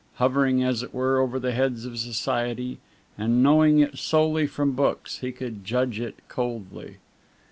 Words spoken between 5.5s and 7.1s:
judge it coldly.